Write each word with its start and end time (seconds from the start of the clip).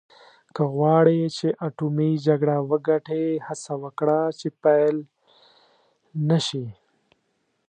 که 0.55 0.63
غواړې 0.75 1.19
چې 1.37 1.47
اټومي 1.67 2.11
جګړه 2.25 2.55
وګټې 2.69 3.25
هڅه 3.47 3.73
وکړه 3.83 4.19
چې 4.39 4.47
پیل 4.63 4.97
نه 6.29 6.39
شي. 6.47 6.65